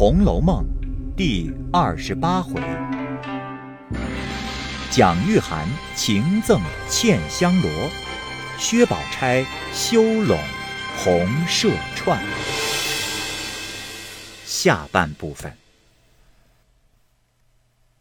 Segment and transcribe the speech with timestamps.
[0.00, 0.64] 红楼梦》
[1.14, 2.58] 第二十八回，
[4.90, 7.90] 蒋玉菡情赠茜香罗，
[8.58, 9.44] 薛宝钗
[9.74, 10.38] 修拢
[10.96, 12.18] 红麝串。
[14.46, 15.54] 下半部分，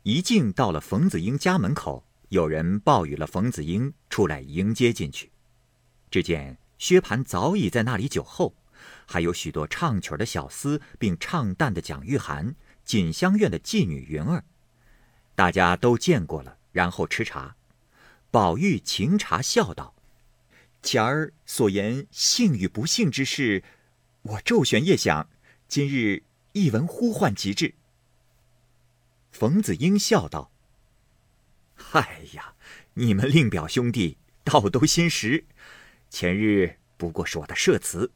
[0.04, 5.29] 一径到了冯子英家门口，有人报与了冯子英出来迎接进去。
[6.09, 8.55] 只见薛蟠早已在那里酒后。
[9.11, 12.53] 还有许多唱曲的小厮，并唱旦的蒋玉菡、
[12.85, 14.43] 锦香院的妓女云儿，
[15.33, 17.55] 大家都见过了，然后吃茶。
[18.29, 19.95] 宝玉请茶笑道
[20.83, 23.64] ：“前儿所言幸与不幸之事，
[24.21, 25.28] 我周旋夜想，
[25.67, 27.73] 今日一闻呼唤即至。”
[29.33, 30.51] 冯子英笑道
[31.73, 32.53] ：“嗨呀，
[32.94, 35.45] 你们令表兄弟倒都心实，
[36.11, 38.11] 前日不过是我的设词。”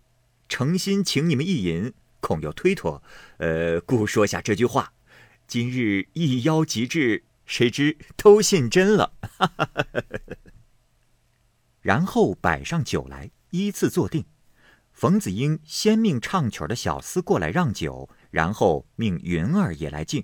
[0.47, 3.01] 诚心请你们一饮，恐又推脱，
[3.37, 4.93] 呃，故说下这句话。
[5.47, 9.13] 今日一邀即至，谁知都信真了。
[11.81, 14.25] 然后摆上酒来，依次坐定。
[14.91, 20.23] 冯子英先命唱曲的小厮过来让酒，然后命云儿也来敬。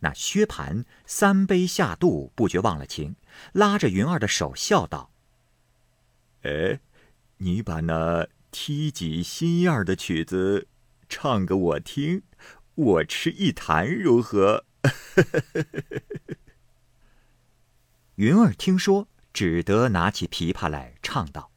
[0.00, 3.16] 那薛蟠三杯下肚，不觉忘了情，
[3.52, 5.12] 拉着云儿的手笑道
[6.42, 6.80] ：“哎，
[7.38, 10.66] 你把那……”踢几新样的曲子，
[11.08, 12.22] 唱给我听，
[12.74, 14.64] 我吃一坛如何？
[18.16, 21.50] 云儿听说，只得拿起琵琶来唱道：“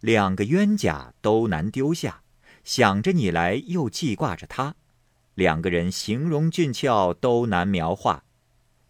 [0.00, 2.22] 两个冤家都难丢下，
[2.64, 4.76] 想着你来又记挂着他，
[5.34, 8.24] 两个人形容俊俏都难描画，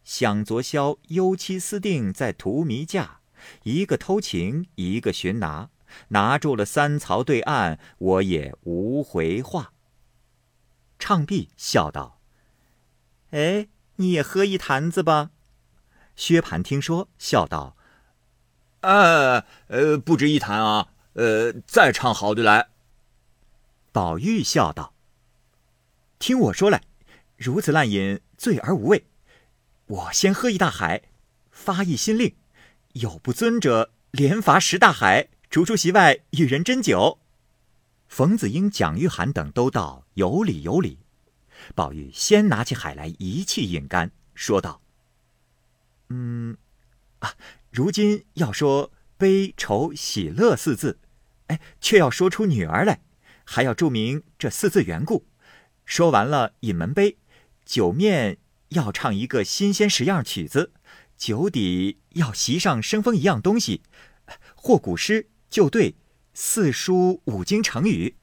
[0.04, 3.20] 想昨宵幽妻私定在荼蘼架，
[3.62, 5.70] 一个偷情，一个寻拿。”
[6.08, 9.72] 拿住了三曹对岸，我也无回话。
[10.98, 12.20] 唱毕，笑道
[13.30, 15.30] ：“哎，你也喝一坛子吧。”
[16.14, 17.76] 薛蟠听说，笑道
[18.82, 22.68] ：“呃呃，不止一坛啊，呃，再唱好的来。”
[23.92, 24.92] 宝玉笑道
[26.20, 26.82] ：“听我说来，
[27.36, 29.06] 如此滥饮，醉而无味。
[29.86, 31.02] 我先喝一大海，
[31.50, 32.36] 发一心令，
[32.92, 37.18] 有不尊者，连罚十大海。”逐出席外，与人斟酒。
[38.06, 41.00] 冯子英、蒋玉菡等都道有理有理。
[41.74, 44.80] 宝玉先拿起海来，一气饮干，说道
[46.08, 46.56] ：“嗯，
[47.18, 47.34] 啊，
[47.72, 51.00] 如今要说悲愁喜乐四字，
[51.48, 53.00] 哎，却要说出女儿来，
[53.44, 55.26] 还要注明这四字缘故。
[55.84, 57.18] 说完了饮门杯，
[57.64, 58.38] 酒面
[58.68, 60.72] 要唱一个新鲜十样曲子，
[61.16, 63.82] 酒底要席上生风一样东西，
[64.54, 65.96] 或古诗。”就对，
[66.32, 68.14] 四书五经成语。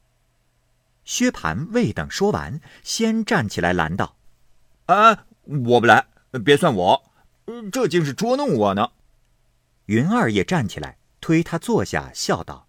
[1.04, 4.18] 薛蟠未等说完，先站起来拦道
[4.88, 6.08] ：“啊，我不来，
[6.44, 7.12] 别算我，
[7.72, 8.92] 这竟是捉弄我呢。”
[9.88, 12.68] 云儿也站起来，推他坐下，笑道：“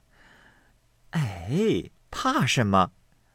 [1.11, 2.91] 哎，怕什么？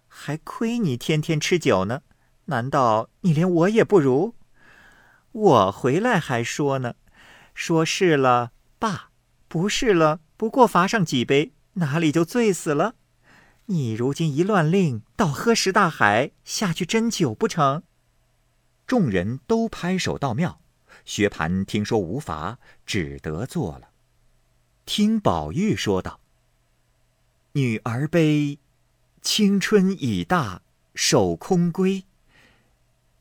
[0.07, 2.01] 还亏你天天吃酒呢，
[2.45, 4.33] 难道你连我也不如？
[5.31, 6.95] 我回来还说呢，
[7.53, 9.09] 说是了罢，
[9.47, 12.95] 不是了。”不过罚上几杯，哪里就醉死了？
[13.67, 17.83] 你如今一乱令，倒喝十大海下去斟酒不成？
[18.85, 20.59] 众人都拍手道妙。
[21.05, 23.91] 薛蟠听说无罚，只得坐了。
[24.85, 26.19] 听宝玉说道
[27.53, 28.59] ：“女儿悲，
[29.21, 30.61] 青春已大，
[30.93, 32.03] 守空闺；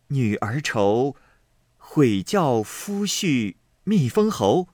[0.09, 1.15] 女儿愁，
[1.78, 4.66] 悔教夫婿觅封侯；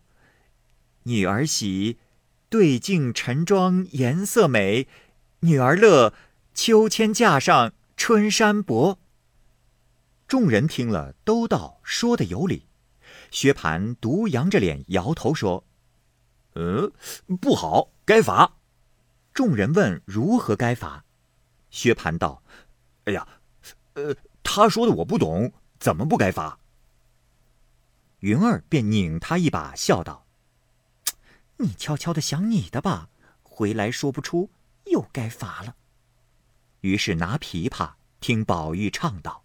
[1.03, 1.99] 女儿喜。”
[2.51, 4.89] 对镜陈妆颜色美，
[5.41, 6.15] 女儿乐，
[6.55, 8.99] 秋千架上春衫薄。
[10.27, 12.67] 众人听了，都道说的有理。
[13.31, 15.65] 薛蟠独扬着脸摇头说
[16.57, 16.91] ：“嗯，
[17.41, 18.57] 不好，该罚。”
[19.35, 21.05] 众人问如何该罚，
[21.71, 22.43] 薛蟠道
[23.05, 23.29] ：“哎呀，
[23.93, 26.59] 呃，他说的我不懂，怎么不该罚？”
[28.21, 30.25] 云儿便拧他一把，笑道。
[31.61, 33.09] 你悄悄的想你的吧，
[33.43, 34.51] 回来说不出，
[34.87, 35.75] 又该罚了。
[36.83, 39.43] 于是拿琵琶听宝玉唱道：“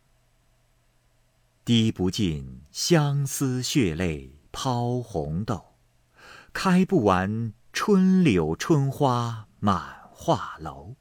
[1.66, 5.74] 滴不尽相思血泪抛红豆，
[6.54, 10.96] 开不完春柳春花满画楼。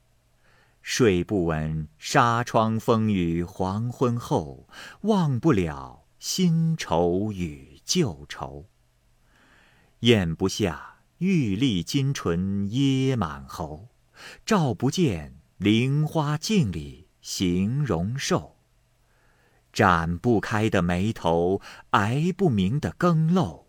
[0.81, 4.67] 睡不稳纱窗风雨黄昏后，
[5.03, 8.64] 忘不了新愁与旧愁。
[10.00, 10.88] 咽不下。”
[11.23, 13.91] 玉立金唇噎满喉，
[14.45, 18.57] 照不见菱花镜里形容瘦。
[19.73, 21.61] 展不开的眉头，
[21.91, 23.67] 挨不明的更漏，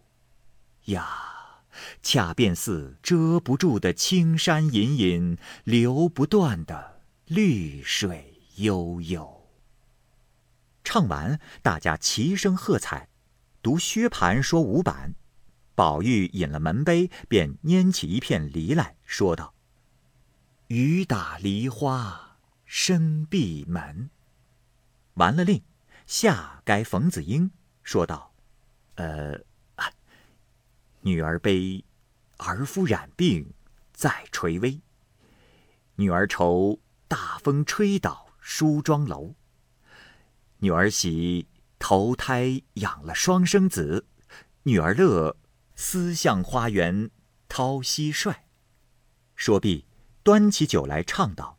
[0.86, 1.62] 呀，
[2.02, 9.48] 恰便似遮不住的青山隐隐，流不断的绿水悠悠。
[10.84, 13.10] 唱完，大家齐声喝彩。
[13.62, 15.14] 读薛蟠说五版，
[15.76, 19.54] 宝玉饮了门杯，便拈起一片梨来说道
[20.68, 24.10] ：“雨打梨花深闭门。”
[25.16, 25.64] 完了令。
[26.06, 27.50] 下该冯子英
[27.82, 28.34] 说道
[28.96, 29.40] ：“呃，
[31.00, 31.84] 女儿悲，
[32.38, 33.54] 儿夫染病
[33.94, 34.82] 在垂危；
[35.96, 39.34] 女儿愁，大风吹倒梳妆楼；
[40.58, 41.48] 女儿喜，
[41.80, 44.04] 投胎养了双生子；
[44.64, 45.38] 女儿乐，
[45.76, 47.10] 思向花园
[47.48, 48.36] 掏蟋蟀。”
[49.36, 49.86] 说毕，
[50.24, 51.58] 端起酒来唱道：“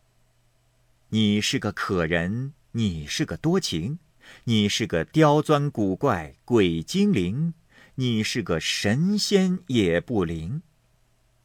[1.10, 3.98] 你是个可人，你是个多情。”
[4.44, 7.52] 你是个刁钻古怪鬼精灵，
[7.96, 10.62] 你是个神仙也不灵。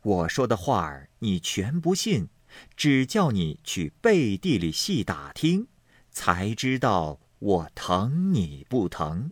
[0.02, 2.30] 我说的话儿你全不信，
[2.78, 5.68] 只叫你去背地里细打听，
[6.10, 9.30] 才知道我疼你不疼。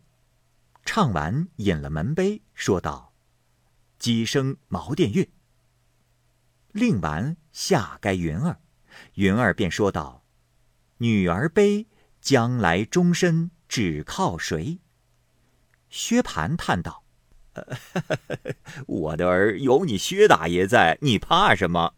[0.83, 3.06] 唱完，饮了门杯，说道
[3.97, 5.29] ：“几声毛殿乐。”
[6.71, 8.59] 令完，下该云儿，
[9.15, 10.23] 云儿便说道
[10.99, 11.87] ：“女儿悲。”
[12.19, 14.79] 将来终身只靠谁？
[15.89, 17.05] 薛蟠叹道
[18.85, 21.93] ：“我的儿有你薛大爷在，你怕什么？”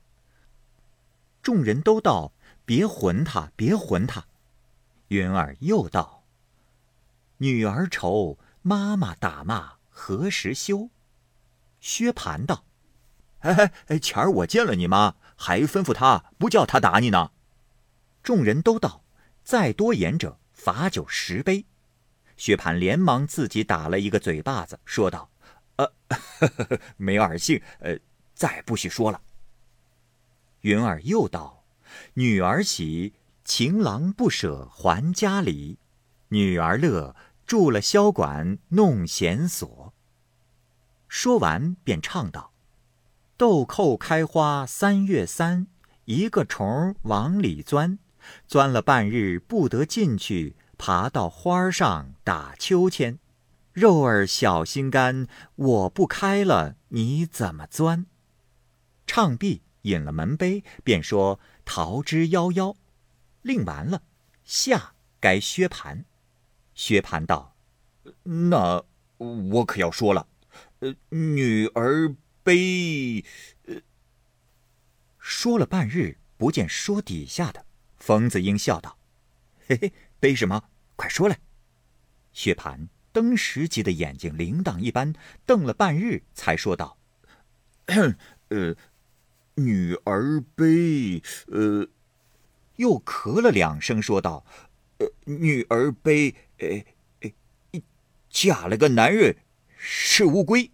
[1.42, 4.28] 众人都道：“别混他，别混他。”
[5.08, 6.26] 云儿又道
[7.38, 10.92] ：“女儿愁，妈妈打骂何时休？”
[11.80, 12.66] 薛蟠道
[13.40, 17.32] ：“哎哎，前儿我见了你妈，还吩咐她不叫她打你呢。”
[18.24, 19.04] 众人都道。
[19.44, 21.66] 再多言者，罚酒十杯。
[22.38, 25.32] 薛蟠连忙自己打了一个嘴巴子，说道
[25.78, 27.98] ：“呃，呵 呵没耳性，呃，
[28.36, 29.20] 再不许说了。”
[30.62, 31.66] 云儿又道
[32.14, 35.80] ：“女儿喜，情郎不舍还家里；
[36.28, 37.16] 女儿乐，
[37.48, 39.96] 住了箫馆弄弦索。”
[41.10, 42.54] 说完便唱道
[43.36, 45.68] ：“豆蔻开花三月三，
[46.06, 48.00] 一个虫往里钻。”
[48.46, 53.18] 钻了半日不得进去，爬到花上打秋千。
[53.72, 55.26] 肉儿小心肝，
[55.56, 58.06] 我不开了，你怎么钻？
[59.08, 62.76] 唱毕，饮了门杯，便说桃之夭夭。
[63.42, 64.04] 令完了，
[64.44, 66.04] 下该薛蟠。
[66.76, 67.56] 薛蟠道
[68.52, 68.84] ：“那
[69.18, 70.28] 我可要说了。
[70.80, 73.24] 呃，女儿悲。”
[75.20, 77.66] 说了半日，不见说底下的。
[77.98, 78.98] 冯子英笑道
[79.68, 80.70] ：“嘿嘿，悲什么？
[80.96, 81.40] 快说来。”
[82.34, 85.14] 薛蟠登时急得眼睛铃铛一般，
[85.46, 86.98] 瞪了半日，才说道
[87.88, 88.76] ：“呃，
[89.56, 91.88] 女儿悲，呃，
[92.78, 94.46] 又咳了两声，说道
[95.00, 96.84] ：‘呃，女儿悲，呃，
[98.30, 99.38] 嫁了个男人，
[99.82, 100.72] 是乌龟。’”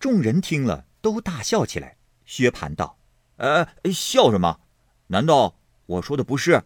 [0.00, 1.96] 众人听了，都大笑起来。
[2.24, 2.98] 薛蟠道
[3.38, 4.60] ：“呃，笑什么？
[5.06, 5.56] 难道？”
[5.86, 6.64] 我说的不是，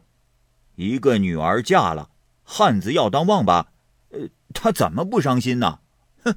[0.77, 2.11] 一个女儿嫁了，
[2.43, 3.71] 汉子要当旺吧？
[4.09, 5.81] 呃，他怎么不伤心呢？
[6.25, 6.35] 哼！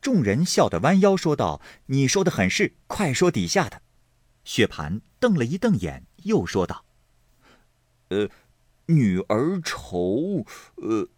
[0.00, 3.82] 众人笑得弯腰，说道：“你说的很是，快说底下的。”
[4.44, 6.84] 薛蟠瞪了一瞪眼，又说道
[8.10, 8.28] ：“呃，
[8.86, 11.08] 女儿愁，呃。”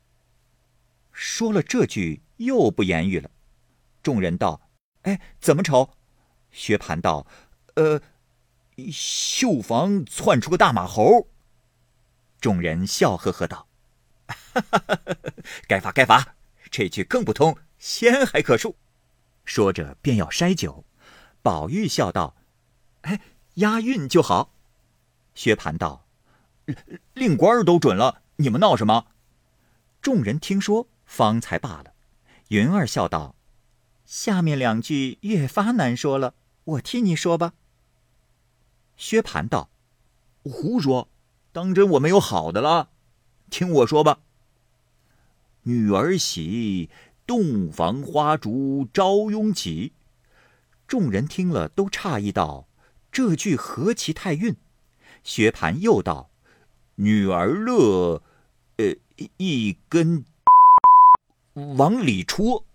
[1.13, 3.31] 说了这句，又不言语了。
[4.03, 4.69] 众人道
[5.03, 5.91] ：“哎，怎么愁？”
[6.51, 7.27] 薛蟠道
[7.77, 8.01] ：“呃。”
[8.91, 11.29] 绣房窜出个大马猴，
[12.41, 13.69] 众人笑呵呵道
[14.27, 14.99] ：“哈哈哈
[15.69, 16.35] 该罚该罚，
[16.73, 18.75] 这句更不通，仙还可恕。”
[19.47, 20.85] 说着便要筛酒，
[21.41, 22.35] 宝玉笑道
[23.03, 23.21] ：“哎，
[23.55, 24.53] 押韵就好。”
[25.37, 26.09] 薛蟠道
[27.15, 29.07] ：“令官都准了，你们闹什么？”
[30.03, 31.94] 众人听说，方才罢了。
[32.49, 33.35] 云儿笑道
[34.05, 36.35] ：“下面两句越发难说了，
[36.65, 37.55] 我替你说吧。”
[38.97, 39.71] 薛蟠道
[40.45, 41.09] ：“胡说，
[41.53, 42.91] 当真我没有好的了。
[43.51, 44.21] 听我说吧。
[45.63, 46.91] 女儿喜，
[47.27, 49.93] 洞房花烛朝拥挤。”
[50.87, 52.69] 众人听了都诧异道
[53.11, 54.55] ：“这句何其太韵！”
[55.25, 56.31] 薛蟠又道
[56.97, 58.23] ：“女儿乐，
[58.77, 58.95] 呃，
[59.39, 60.27] 一根
[61.55, 62.67] 往里戳。”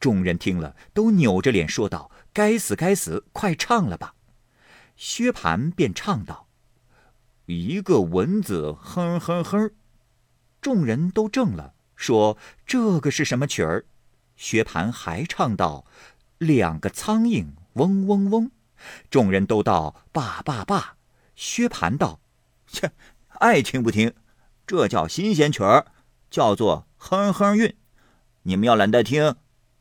[0.00, 3.24] 众人听了都扭着脸说道：“该死，该死！
[3.32, 4.14] 快唱了吧！”
[4.96, 6.46] 薛蟠便唱道
[7.46, 9.70] ：“一个蚊子哼哼哼。
[10.60, 13.84] 众人都怔了，说：“这个是什么曲儿？”
[14.36, 15.84] 薛蟠还唱道
[16.38, 18.50] ：“两个苍蝇嗡嗡嗡。”
[19.10, 20.96] 众人都道：“罢罢罢！”
[21.36, 22.20] 薛蟠道
[22.66, 22.92] ：“切，
[23.40, 24.12] 爱听不听，
[24.66, 25.86] 这叫新鲜曲儿，
[26.34, 27.76] 叫做哼哼韵。
[28.42, 29.36] 你们要懒得听，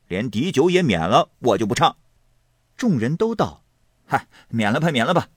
[0.07, 1.97] 连底酒也免了，我就不唱。”
[2.77, 3.63] 众人都道
[4.05, 5.29] ：“嗨，免了吧，免了吧，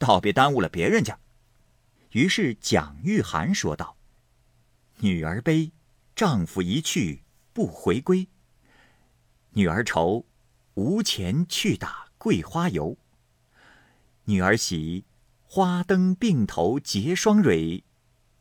[0.00, 1.16] 倒别耽误了别人家。”
[2.10, 3.96] 于是蒋玉菡说道
[4.98, 5.70] ：“女儿悲，
[6.16, 8.26] 丈夫一去不回归；
[9.50, 10.26] 女儿愁，
[10.74, 12.96] 无钱去打桂花油；
[14.24, 15.04] 女儿喜。”
[15.46, 17.84] 花灯并头结双蕊，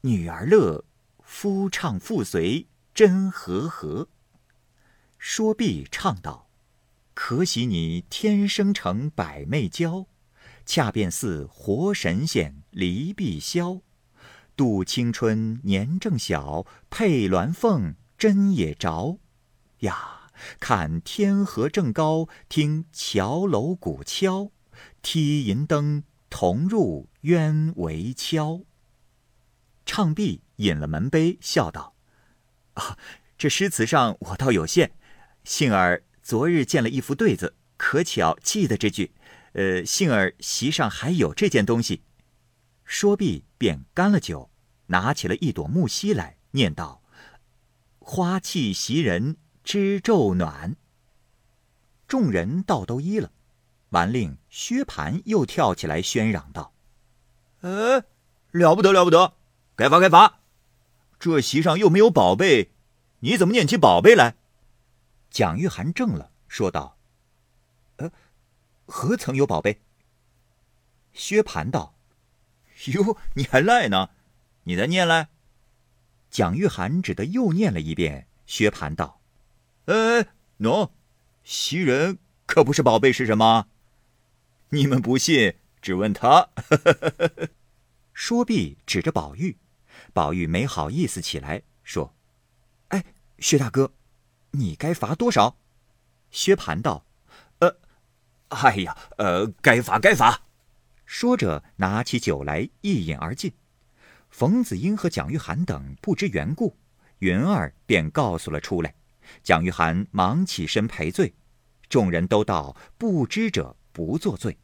[0.02, 0.84] 女儿乐，
[1.24, 4.08] 夫唱妇随真和合。
[5.18, 6.48] 说毕唱道
[7.14, 10.06] ：“可喜你天生成百媚娇，
[10.66, 13.82] 恰便似活神仙离碧霄。
[14.56, 19.18] 度青春年正小，配鸾凤真也着。
[19.80, 24.52] 呀，看天河正高，听桥楼鼓敲，
[25.02, 26.04] 踢银灯。”
[26.36, 28.62] 同入鸢围敲。
[29.86, 31.96] 唱毕，饮了门杯，笑道
[32.76, 32.98] ：“啊，
[33.38, 34.92] 这诗词上我倒有限，
[35.44, 39.14] 幸而昨日见了一幅对子，可巧记得这句。
[39.54, 42.02] 呃，幸而席上还有这件东西。”
[42.86, 44.50] 说毕，便干了酒，
[44.88, 47.04] 拿起了一朵木樨来，念道
[48.00, 50.76] ：“花气袭人知昼暖。”
[52.08, 53.32] 众人倒都依了。
[53.90, 56.74] 完令，薛蟠又跳起来喧嚷道
[57.62, 58.04] ：“呃，
[58.52, 59.36] 了不得了不得，
[59.76, 60.40] 该罚该罚！
[61.24, 62.72] 这席上又没有宝贝，
[63.22, 64.36] 你怎么念起宝贝来？”
[65.32, 66.98] 蒋玉菡怔了，说道
[67.96, 68.12] ：“呃，
[68.86, 69.80] 何曾有宝贝？”
[71.14, 71.96] 薛蟠道
[72.92, 74.10] ：“哟，你还赖呢？
[74.64, 75.30] 你再念来。”
[76.30, 78.28] 蒋玉菡只得又念了一遍。
[78.46, 79.22] 薛蟠道
[79.88, 80.26] ：“呃，
[80.60, 80.90] 喏，
[81.46, 83.68] 袭人可不是宝贝是什么？”
[84.72, 86.50] 你们不信，只问他。
[88.12, 89.56] 说毕，指着宝玉，
[90.14, 92.14] 宝玉没好意思起来，说
[92.90, 93.04] ：“哎，
[93.40, 93.92] 薛大哥，
[94.52, 95.58] 你该罚多少？”
[96.30, 97.06] 薛蟠道
[97.60, 97.78] ：“呃，
[98.50, 100.42] 哎呀，呃，该罚该罚。”
[101.06, 103.52] 说着，拿起酒来一饮而尽。
[104.30, 106.78] 冯子英和蒋玉菡等不知缘故，
[107.20, 108.94] 云儿便告诉了出来。
[109.42, 111.34] 蒋玉菡忙起身赔罪，
[111.90, 114.58] 众人都道：“不知者不作罪。”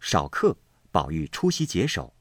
[0.00, 0.56] 少客，
[0.90, 2.14] 宝玉出席解手，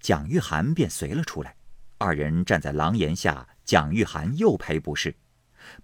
[0.00, 1.56] 蒋玉菡便随了出来。
[1.98, 5.16] 二人站在廊檐下，蒋玉菡又赔不是。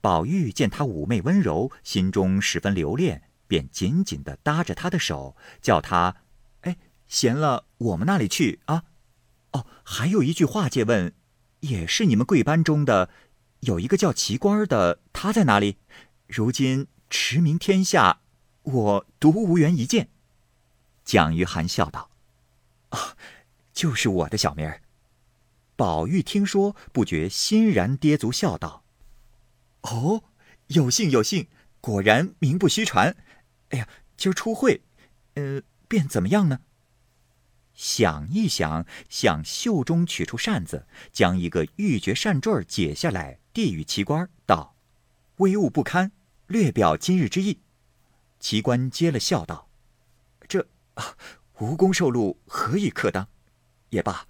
[0.00, 6.16] 宝玉见他妩媚温柔，心中十分留恋，便紧紧地搭着他的手，叫他
[6.62, 6.76] ：“哎，
[7.08, 8.84] 闲了，我们那里去啊？
[9.52, 11.12] 哦，还有一句话借问，
[11.60, 13.10] 也是你们贵班中的，
[13.60, 15.78] 有一个叫奇官的，他在哪里？
[16.28, 18.20] 如今驰名天下，
[18.62, 20.08] 我独无缘一见。”
[21.04, 22.10] 蒋玉菡笑道
[22.90, 23.16] ：“啊，
[23.72, 24.80] 就是我的小名儿。”
[25.76, 28.84] 宝玉听说，不觉欣然跌足，笑道
[29.82, 30.24] ：“哦，
[30.68, 31.48] 有幸有幸，
[31.80, 33.16] 果然名不虚传。
[33.70, 34.82] 哎呀，今儿出会，
[35.34, 36.60] 呃，便怎么样呢？”
[37.74, 44.76] 想一想，向袖中取出扇子，将一个玉珏扇坠解下来，递与奇官，道
[45.38, 46.12] ：“微物不堪，
[46.46, 47.58] 略表今日之意。”
[48.38, 49.68] 奇官接了，笑道
[50.46, 51.16] ：“这……”啊，
[51.58, 53.26] 无功受禄，何以克当？
[53.90, 54.28] 也罢，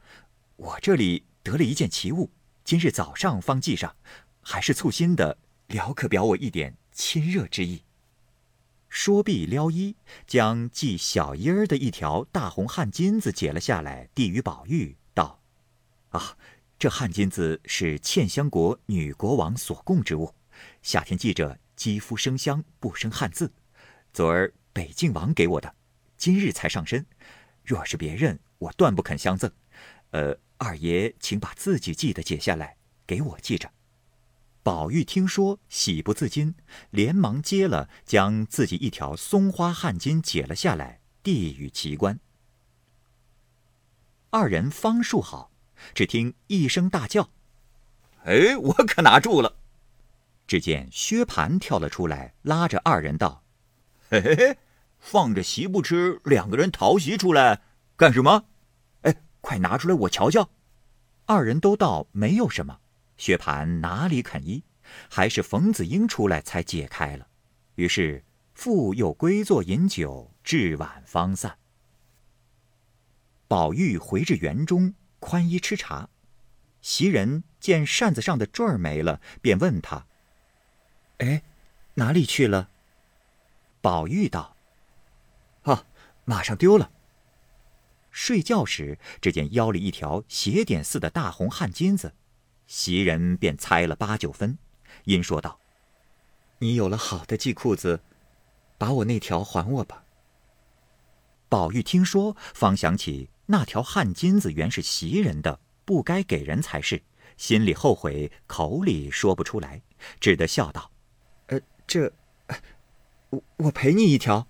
[0.56, 2.30] 我这里得了一件奇物，
[2.64, 3.94] 今日早上方系上，
[4.40, 5.36] 还是簇新的，
[5.66, 7.82] 了可表我一点亲热之意。
[8.88, 9.94] 说毕，撩衣，
[10.26, 15.42] 将系小衣儿的一条大红汗巾子解了下来，递与宝玉，道
[16.08, 16.38] ：“啊，
[16.78, 20.34] 这汗巾子是茜香国女国王所供之物，
[20.80, 23.52] 夏天系着，肌肤生香，不生汗渍。
[24.14, 25.74] 昨儿北静王给我的。”
[26.16, 27.04] 今日才上身，
[27.62, 29.52] 若是别人，我断不肯相赠。
[30.12, 33.70] 呃，二爷，请把自己系的解下来，给我系着。
[34.62, 36.54] 宝玉听说，喜不自禁，
[36.88, 42.18] 连忙接了，将自己一条松花汗巾解了下来，递与奇观。
[44.30, 45.52] 二人方束好，
[45.94, 47.28] 只听一声大叫
[48.24, 49.58] ：“哎，我可拿住了！”
[50.48, 53.44] 只见薛蟠跳了出来，拉着二人道
[54.08, 54.56] ：“嘿嘿嘿。”
[54.98, 57.60] 放着席不吃，两个人逃席出来
[57.96, 58.46] 干什么？
[59.44, 60.48] 快拿出来我瞧瞧。
[61.26, 62.80] 二人都道没有什么。
[63.18, 64.64] 薛蟠哪里肯依，
[65.10, 67.28] 还是冯子英出来才解开了。
[67.74, 68.24] 于是
[68.54, 71.58] 复又归坐饮酒，至晚方散。
[73.46, 76.08] 宝玉回至园中，宽衣吃茶。
[76.80, 80.06] 袭人见扇子上的坠儿没了，便问他
[81.18, 81.42] ：“哎，
[81.94, 82.70] 哪里去了？”
[83.82, 84.56] 宝玉道
[85.64, 85.84] ：“啊，
[86.24, 86.90] 马上丢了。”
[88.14, 92.14] 睡觉时，只见腰里一条斜点似的大红汗巾子，
[92.68, 94.56] 袭人便猜了八九分，
[95.02, 95.58] 因说道
[96.60, 98.00] ：“你有了好的系裤子，
[98.78, 100.04] 把我那条还我吧。”
[101.50, 107.02] 宝玉听说，方想起那条汗巾子原是袭人的，不该给人才是，
[107.36, 109.82] 心里后悔，口里说不出来，
[110.20, 110.92] 只得笑道
[111.48, 112.12] ：“呃，这，
[113.30, 114.46] 我我赔你一条。”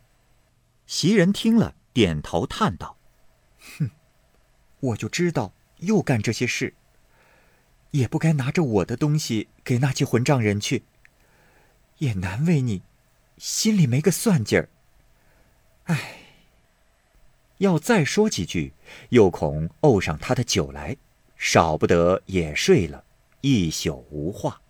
[0.86, 2.98] 袭人听了，点头叹道
[3.78, 3.90] ：“哼，
[4.80, 6.74] 我就知道又干这些事，
[7.90, 10.84] 也不该拿着我的东西给那些混账人去，
[11.98, 12.82] 也难为你，
[13.38, 14.68] 心里没个算劲儿。
[15.84, 16.18] 唉。”
[17.58, 18.74] 要再说几句，
[19.10, 20.96] 又恐怄上他的酒来，
[21.36, 23.04] 少不得也睡了
[23.42, 24.60] 一宿无话。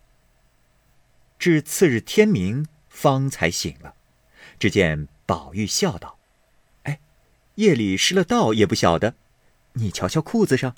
[1.38, 3.94] 至次日天明，方才醒了。
[4.58, 6.18] 只见宝玉笑道：“，
[7.56, 9.14] 夜里失了道也不晓得，
[9.74, 10.74] 你瞧瞧裤子上。”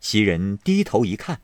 [0.00, 1.40] 袭人低头一看，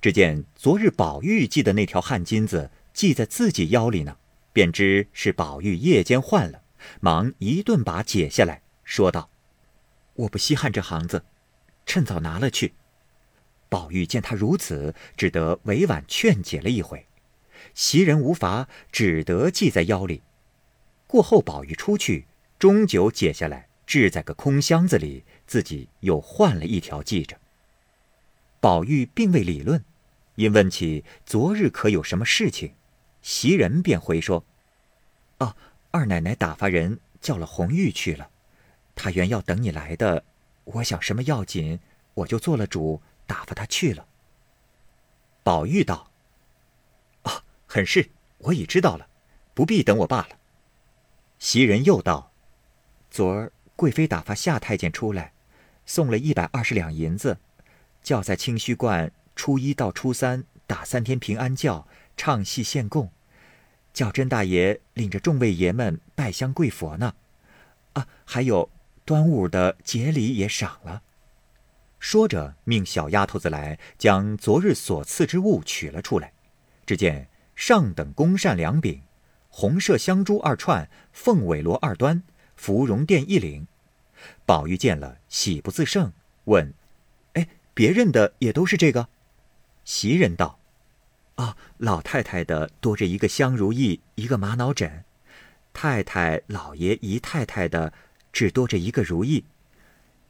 [0.00, 4.16] 只见昨日宝玉系的那条汗巾子系在自己腰里呢，
[4.52, 6.62] 便知是宝玉夜间换了。
[7.00, 9.30] 忙一顿把解下来，说道
[10.14, 11.24] ：“我不稀罕这行子，
[11.84, 12.74] 趁早拿了去。”
[13.68, 17.04] 宝玉见他如此，只得委婉劝解了一回。
[17.74, 20.22] 袭人无法，只得系在腰里。
[21.08, 22.27] 过后，宝玉出去，
[22.58, 27.38] 终究解下来，置在个空箱子里，自己又换了一条系着。
[28.60, 29.84] 宝玉并未理论，
[30.34, 32.74] 因问起昨日可有什么事情，
[33.22, 34.44] 袭人便回说
[35.38, 35.54] ：“哦。”
[35.90, 38.28] 二奶奶打发人叫了红玉去了，
[38.94, 40.22] 她原要等你来的。
[40.64, 41.80] 我想什么要紧，
[42.12, 44.06] 我就做了主，打发她去了。
[45.42, 46.10] 宝玉道
[47.24, 49.08] ：“哦，很是，我已知道了，
[49.54, 50.38] 不必等我罢了。”
[51.40, 52.30] 袭人又道
[53.18, 55.32] ：“昨儿贵妃打发夏太监出来，
[55.84, 57.36] 送了一百二十两银子，
[58.00, 63.10] 叫在清虚观初一到初三打三天平安轿，唱戏献供。”
[63.92, 67.12] 叫甄大爷领着众位爷们拜香跪佛呢，
[67.94, 68.70] 啊，还有
[69.04, 71.02] 端午的节礼也赏了。
[71.98, 76.32] 说着，命小丫头子来将昨日所赐之物取了出来。
[76.86, 77.26] 只见
[77.56, 79.02] 上等宫扇两柄，
[79.48, 82.22] 红麝香珠二串，凤尾罗二端，
[82.58, 83.66] 芙蓉殿一领。
[84.44, 86.12] 宝玉见了，喜不自胜，
[86.44, 86.74] 问
[87.34, 89.08] ：“哎，别人的也都是这个？”
[89.86, 90.58] 袭人道。
[91.36, 95.04] 哦，老太太的多着一个香如意，一个玛瑙枕；
[95.72, 97.92] 太太、老爷、姨太太的
[98.32, 99.44] 只多着一个如意。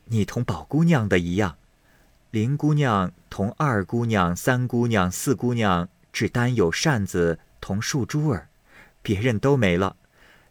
[0.05, 1.57] 你同宝姑娘的一样，
[2.31, 8.49] 林姑娘同二姑娘、三姑娘、四姑娘只单有扇子同树珠儿，
[9.01, 9.97] 别人都没了。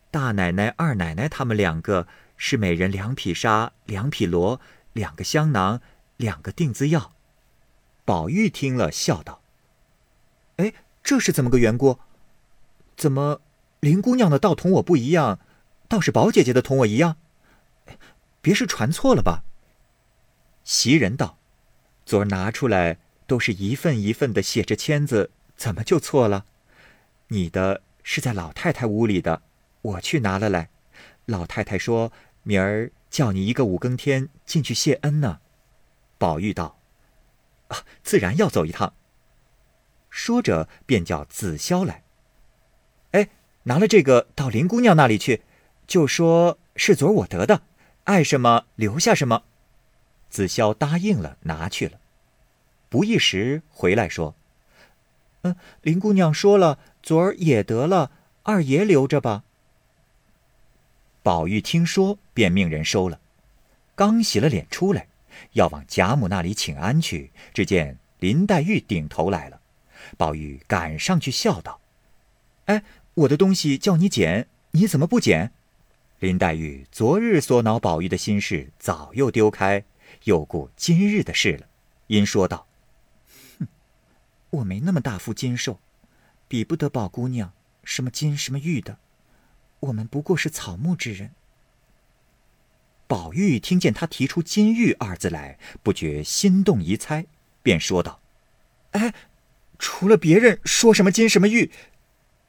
[0.09, 4.59] 大奶奶、二奶奶他们两个是每人两匹纱、两匹罗、
[4.93, 5.81] 两个香囊、
[6.15, 7.13] 两个定子药。
[8.05, 9.41] 宝玉听了，笑道。
[10.57, 11.99] 哎，这是怎么个缘故？
[12.95, 13.41] 怎么
[13.79, 15.39] 林姑娘的倒同我不一样，
[15.87, 17.17] 倒是宝姐姐的同我一样？
[18.41, 19.43] 别是传错了吧？
[20.63, 21.37] 袭人道
[22.05, 26.45] ：“昨儿拿出来都是一份一份的写着签子，怎么就错了？
[27.27, 29.41] 你的是在老太太屋里的，
[29.81, 30.69] 我去拿了来。
[31.25, 32.11] 老太太说
[32.43, 35.39] 明儿叫你一个五更天进去谢恩呢。”
[36.17, 36.79] 宝玉道
[37.69, 38.93] ：“啊，自然要走一趟。”
[40.09, 42.03] 说着，便叫紫霄来。
[43.11, 43.29] 哎，
[43.63, 45.43] 拿了这个到林姑娘那里去，
[45.85, 47.61] 就说是昨儿我得的，
[48.05, 49.43] 爱什么留下什么。
[50.29, 51.99] 紫霄答应了，拿去了。
[52.89, 54.35] 不一时回来说
[55.43, 58.11] ：“嗯，林姑娘说了，昨儿也得了，
[58.43, 59.43] 二爷留着吧。”
[61.27, 63.19] 宝玉听说，便命人收了。
[63.95, 65.09] 刚洗了脸出来，
[65.51, 69.59] 要往贾母那里请安去，只见林黛玉顶头来了。
[70.15, 71.81] 宝玉赶上去笑道
[72.67, 72.81] ：“哎，
[73.13, 75.51] 我的东西叫你捡，你怎么不捡？”
[76.19, 79.83] 林黛玉昨日所恼宝玉的心事早又丢开，
[80.23, 81.67] 又顾今日的事了，
[82.07, 82.65] 因说道
[83.59, 83.67] ：“哼，
[84.51, 85.77] 我没那么大副金寿，
[86.47, 87.51] 比不得宝姑娘
[87.83, 88.97] 什么金什么玉的，
[89.79, 91.31] 我们不过是草木之人。”
[93.07, 97.25] 宝玉听见他提出“金玉”二字来，不觉心动疑猜，
[97.61, 98.21] 便说道
[98.91, 99.13] ：“哎。”
[99.79, 101.71] 除了别人说什么金什么玉，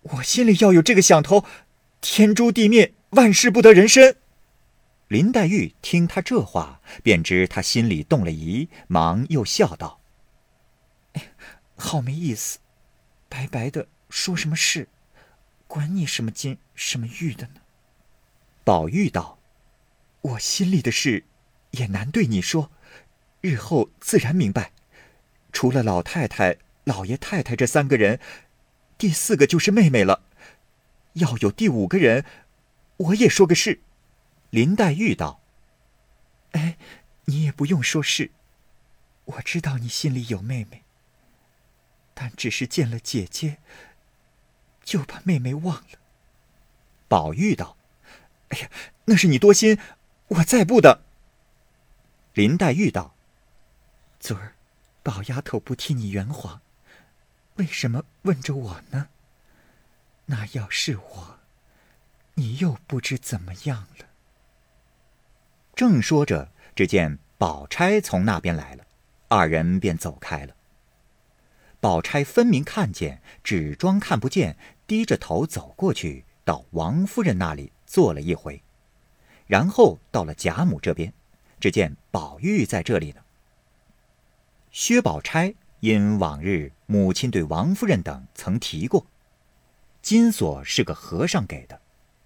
[0.00, 1.44] 我心里要有这个想头，
[2.00, 4.16] 天诛地灭，万事不得人身。
[5.08, 10.00] 林黛玉听他这话，便知他心里动了疑，忙又笑道
[11.12, 11.32] ：“哎
[11.76, 12.60] 好没意思，
[13.28, 14.88] 白白的说什么事，
[15.68, 17.60] 管你什么金什么玉的呢？”
[18.64, 19.38] 宝玉道
[20.20, 21.24] ：“我心里的事，
[21.70, 22.72] 也难对你说，
[23.40, 24.72] 日后自然明白。
[25.52, 28.18] 除了老太太、老爷太太这三个人，
[28.98, 30.24] 第四个就是妹妹了。
[31.14, 32.24] 要有第五个人，
[32.96, 33.80] 我也说个是。”
[34.50, 35.40] 林黛玉道
[36.52, 36.76] ：“哎，
[37.26, 38.30] 你也不用说是。
[39.24, 40.84] 我知道你心里有妹妹，
[42.14, 43.58] 但只是见了姐姐，
[44.88, 45.98] 就把妹妹忘了。”
[47.08, 47.76] 宝玉道
[48.48, 48.70] ：“哎呀，
[49.04, 49.78] 那是你多心，
[50.28, 51.02] 我再不的。”
[52.32, 53.14] 林黛玉道
[54.18, 54.54] ：“昨儿，
[55.02, 56.62] 宝丫头不替你圆谎，
[57.56, 59.08] 为什么问着我呢？
[60.26, 61.38] 那要是我，
[62.34, 64.06] 你又不知怎么样了。”
[65.76, 68.86] 正说着，只见宝钗从那边来了，
[69.28, 70.54] 二人便走开了。
[71.80, 74.56] 宝钗分明看见，只装看不见，
[74.88, 78.60] 低着头走过去，到王夫人那里坐了一回，
[79.46, 81.12] 然后到了贾母这边，
[81.60, 83.20] 只见宝玉在这里呢。
[84.72, 89.06] 薛宝钗因往日母亲对王夫人等曾提过，
[90.00, 91.78] 金锁是个和尚给的，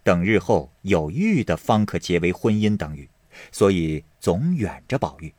[0.04, 3.08] 等日后有玉的方可结为婚姻等语。
[3.50, 5.34] 所以总远着宝玉。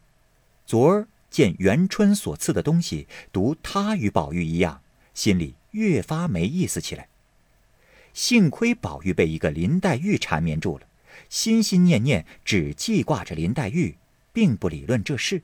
[0.65, 4.81] 昨儿见元春所赐的东西，独他与宝玉一样，
[5.13, 7.07] 心里越发没意思起来。
[8.13, 10.87] 幸亏宝玉被一个林黛玉缠绵住了，
[11.29, 13.97] 心心念念只记挂着林黛玉，
[14.31, 15.43] 并不理论这事。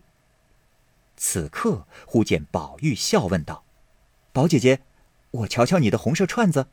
[1.17, 3.63] 此刻忽见宝玉笑问道
[4.31, 4.81] ：“宝姐姐，
[5.31, 6.67] 我瞧瞧你的红色串子。”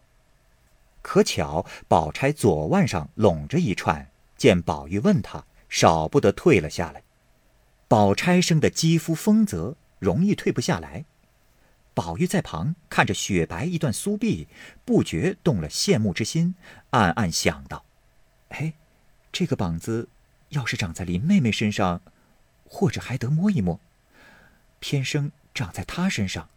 [1.03, 5.45] 可巧宝钗左腕上拢着一串，见宝玉问他。
[5.69, 7.03] 少不得退了下来。
[7.89, 11.05] 宝钗生的肌肤丰泽，容易退不下来。
[11.97, 14.49] 宝玉在旁看着雪白一段酥臂，
[14.85, 16.55] 不觉动了羡慕之心，
[16.91, 17.87] 暗暗想到
[18.51, 18.75] ：“哎，
[19.33, 20.11] 这个膀子
[20.51, 22.03] 要是长在林妹妹身上，
[22.69, 23.81] 或者还得摸一摸。
[24.79, 26.51] 偏生长在她身上，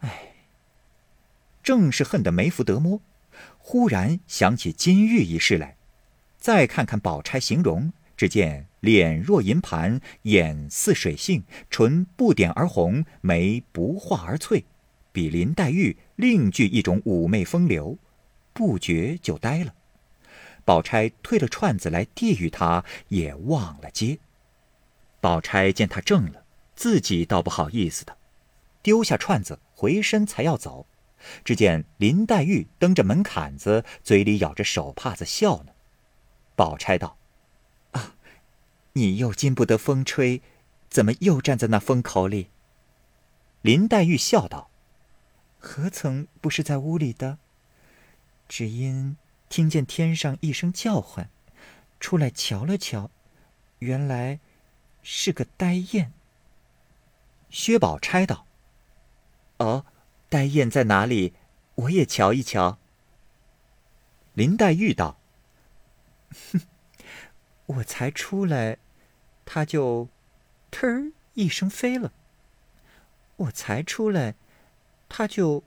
[0.00, 0.34] 哎，
[1.62, 3.00] 正是恨得没福得摸。
[3.56, 5.76] 忽然想起金玉一事来，
[6.36, 14.64] 再看看宝钗形容。”只见脸若银盘，眼似水杏，唇不点而红，眉不画而翠，
[15.12, 17.96] 比林黛玉另具一种妩媚风流，
[18.52, 19.72] 不觉就呆了。
[20.64, 24.18] 宝钗推了串子来递与他，也忘了接。
[25.20, 26.42] 宝钗见他怔了，
[26.74, 28.16] 自己倒不好意思的，
[28.82, 30.88] 丢下串子，回身才要走，
[31.44, 35.70] 只见林黛玉蹬着门槛子，嘴里咬着手帕子笑呢。
[36.56, 37.16] 宝钗道。
[38.98, 40.42] 你又经不得风吹，
[40.90, 42.50] 怎么又站在那风口里？
[43.62, 44.70] 林黛玉笑道
[45.60, 47.38] ：“何曾不是在屋里的？
[48.48, 49.16] 只因
[49.48, 51.30] 听见天上一声叫唤，
[52.00, 53.12] 出来瞧了瞧，
[53.78, 54.40] 原来
[55.04, 56.12] 是个呆雁。”
[57.50, 58.46] 薛宝钗道
[59.58, 59.86] ：“哦，
[60.28, 61.34] 呆雁在哪里？
[61.76, 62.78] 我也瞧一瞧。”
[64.34, 65.20] 林黛玉道
[66.50, 66.60] ：“哼，
[67.78, 68.78] 我才出来。”
[69.50, 70.08] 他就，
[70.70, 72.12] 忒儿一声飞了。
[73.36, 74.34] 我才出来，
[75.08, 75.64] 他就，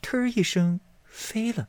[0.00, 1.66] 忒儿一声飞了。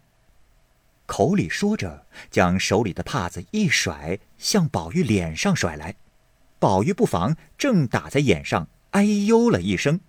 [1.07, 5.95] 口里说着，将手里的帕子一甩，向宝玉脸上甩来。
[6.59, 9.99] 宝玉不防，正打在眼上，哎呦了一声。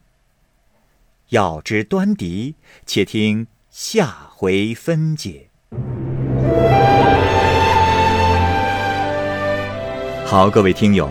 [1.30, 5.48] 要知端倪，且听下回分解。
[10.26, 11.10] 好，各位听友。